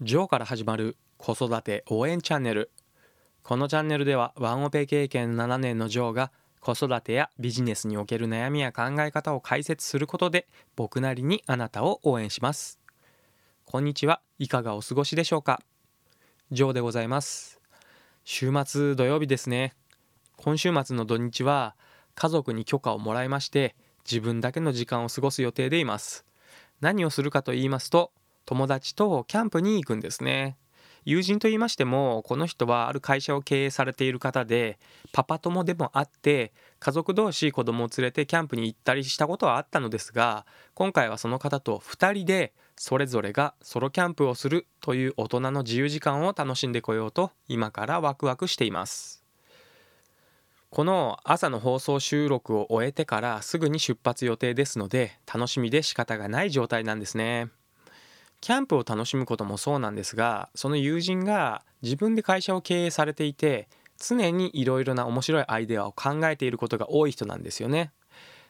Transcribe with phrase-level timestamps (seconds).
[0.00, 2.70] ジョーから始まる子育て応援チャンネル。
[3.42, 12.78] このチャンネルではワンオペ経験7年のジョーが子育てやビジネスにおける悩みや考え方を解説することで僕なりにあなたを応援します。
[13.64, 14.20] こんにちは。
[14.38, 15.60] いかがお過ごしでしょうか？
[16.52, 17.60] ジョーでございます。
[18.22, 19.74] 週末土曜日ですね。
[20.36, 21.74] 今週末の土日は
[22.14, 23.74] 家族に許可をもらいまして
[24.08, 26.24] 自分だけの時間を過ごす予定でいます。
[26.80, 28.12] 何をするかと言いますと
[28.48, 30.56] 友達とキャンプに行くんですね。
[31.04, 34.78] 友人と言いましてもこの人はある会社を経営されている方で
[35.12, 49.22] パパ友でもあって家族同士子供を連れてキャンプに行ったりしたことはあったのですが今回はその方と2人でそれぞれがソロキャンプをするという大人の自由時間を楽しんでこようと今からワクワクしています。
[50.70, 57.48] この朝の放送収録を終えてからすぐに出発予定ですので楽しみで仕方がない状態なんですね。
[58.40, 67.92] キャンプを楽しむこともそうなんですがその友人が自分で会社を経営されていて常にいろいろな面白いアイデアを考えていることが多い人なんですよね。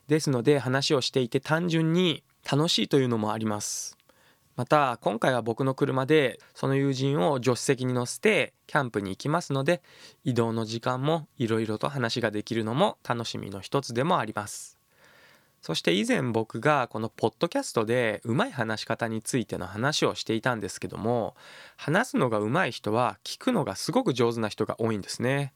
[0.06, 3.96] ですので話をしていて単純に楽しいというのもあります。
[4.56, 9.82] また今回は僕の車でその友人を助手席に乗せてキャンプに行きますので
[10.24, 14.77] 移動の時間もいろいろと話ができるのも楽しみの一つでもあります。
[15.60, 21.34] そして以前僕がこのポッドキャストでうまい話し方についての話をしていたんですけども
[21.76, 25.52] 話すのがうまい人は聞くのがすごく上手な人が多いんですね。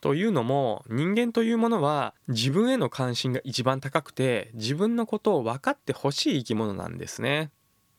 [0.00, 7.50] というのも人間というものは自分への関心が一番高くて自分のことを分かってほしい生き物なんですね。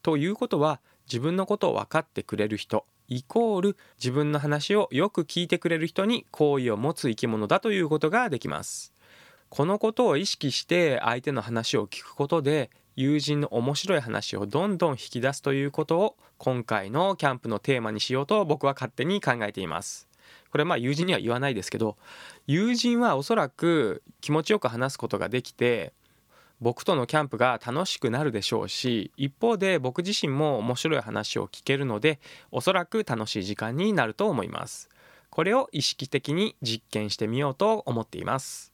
[0.02, 8.93] ということは自分のことを分かってくれる人イコール自分の話をよく聞いてくれる人に好意を持つ生き物だということができます。
[9.54, 20.08] このことを意識して相手の話を聞くことで友人の面白い話をどんどん引き出すということを今回のキャンプのテーマにしようと僕は勝手に考えています。
[20.50, 21.98] これまあ友人には言わないですけど
[22.48, 25.94] 友人はおそらく気持ちよく話すことができて
[26.60, 32.20] 僕とのキャンプが楽しくなるでしょうし一方で僕自身も面白い話を聞けるので
[32.50, 34.90] おそらく楽しい時間になると思います。
[35.30, 38.74] これを意識的に実験してみようと思っています。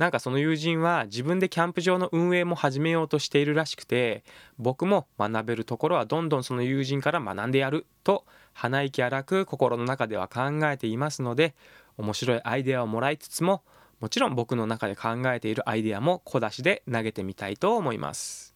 [0.00, 4.24] なんかその友人は自分でキャンプ場の運営も始めようとしているらしくて
[4.56, 8.24] 僕も学べるところはどんどんその友人から学んでやると
[8.54, 11.54] 鼻息荒く心の中では考えていますので
[11.98, 13.62] 面白いアイデアをもらいつつも
[14.00, 18.54] もちろん僕の中で考えているアイデアも小出しで投げてみたいと思います。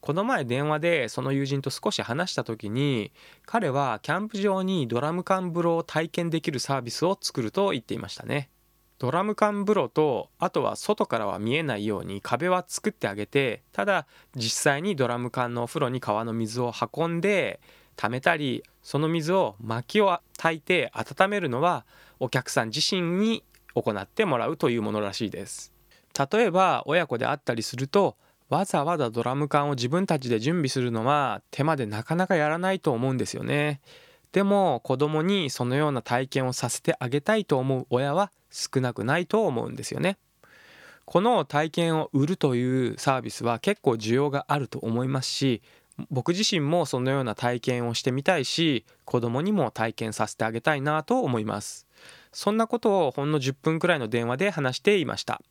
[0.00, 3.12] この前電話でその友人と少し話した時に
[3.44, 8.48] 彼はキャンプ場にドラム缶風呂を体験できるサービスを作ると言っていましたね。
[9.04, 17.60] ドラム缶風呂とあとは外からは見えないように壁は作ってあげてただ実際にドラム缶のお風呂に川の水を運んで
[17.96, 21.84] 溜めたりその水を薪を焚いて温めるのは
[22.18, 23.44] お客さん自身に
[23.74, 25.70] 行ってもらうというものらしいです。
[26.18, 28.16] 例えば親子であったりすると
[28.48, 33.82] わざわざドラム缶を自分たちで準備するのは手間でなかなかやらないと思うんですよね。
[34.34, 40.18] でも子供にそのような体験をさせてあげたいと思う親は少なくないと思うんですよね。
[41.04, 45.62] この体験を売るというサービスは結構需要があると思いますし
[46.10, 51.86] 僕自身もそのような体験をしてみたいし子供にも体験させてあげたいなと思います
[52.32, 55.42] そんなことをほんの10分くらいの電話で話していました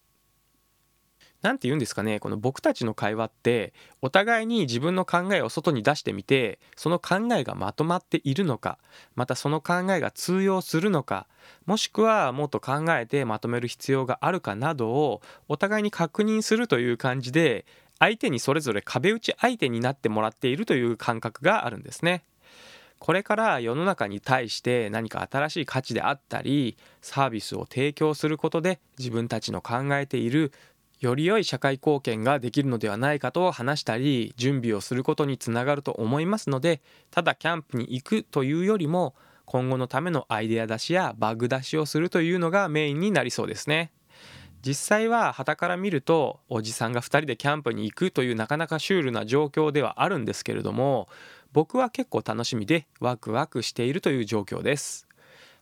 [1.43, 8.79] 何て言うんですかねこの僕たちの会話ってお互いに自分の考えを外に出してみてその考えがまとまっているのか
[9.15, 11.27] またその考えが通用するのか
[11.65, 17.65] もしくはもっと考えてまとめる必要があるかなどをお互いに確認するという感じで
[17.99, 22.23] 相手にそれぞれ壁打ち相手になってもらっているという感覚があるんですね。
[23.03, 30.53] これから世の中に対して何か新しい価値であったりサービスを提供することで自分たちの考えている
[31.03, 36.81] より良い社会貢献ができるのではないかと話したり準備をすることにつながると思いますので
[37.11, 39.13] ただキャンプに行くというよりも
[39.43, 43.91] 今後のためのアイデア出しやバグ出しをするというのがメインになりそうですね。
[44.65, 51.09] 実際は傍から見るとおじさんが2人でキャンプに行くというなかなかシュールな状況ではあるんですけれども
[51.51, 55.05] 僕は結構楽しみでワクワクしているという状況です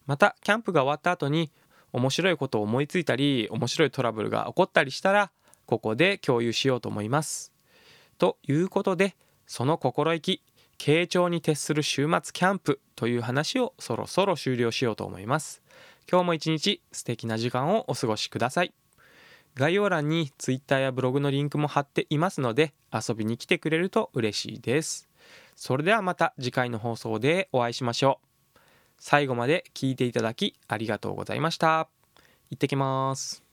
[0.06, 1.50] またキャンプが終わった後に
[1.94, 5.32] 面白いことを思いついたり面白いトラブルが起こったりしたら
[5.66, 7.52] ここで共有しようと思います。
[8.18, 9.16] ということで
[9.48, 10.42] その心意気
[10.78, 15.62] 傾聴に徹する週末キャンプという話をそろそろ終了しようと思います。
[16.10, 18.74] 今日も一日素敵な時間をお過ごしください。
[19.56, 25.10] 概要欄に Twitter やブログのリンクも貼っていますので遊びに来てくれると嬉しいです。
[25.56, 28.31] それではまた次回の放送でお会いしましょう
[29.02, 31.90] 最後まで聞いていただきありがとうございました。
[32.52, 33.44] 行ってきます。